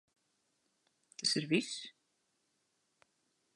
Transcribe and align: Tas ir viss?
Tas 1.17 1.33
ir 1.41 1.45
viss? 1.53 1.73